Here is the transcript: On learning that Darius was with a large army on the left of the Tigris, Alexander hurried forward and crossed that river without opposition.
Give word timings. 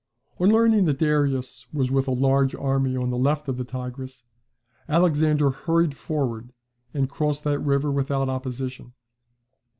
On 0.39 0.49
learning 0.49 0.85
that 0.85 0.97
Darius 0.97 1.71
was 1.71 1.91
with 1.91 2.07
a 2.07 2.11
large 2.11 2.55
army 2.55 2.97
on 2.97 3.11
the 3.11 3.19
left 3.19 3.47
of 3.47 3.57
the 3.57 3.63
Tigris, 3.63 4.23
Alexander 4.89 5.51
hurried 5.51 5.95
forward 5.95 6.53
and 6.91 7.07
crossed 7.07 7.43
that 7.43 7.59
river 7.59 7.91
without 7.91 8.27
opposition. 8.27 8.93